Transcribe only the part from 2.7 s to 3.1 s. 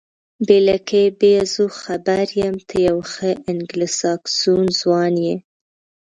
یو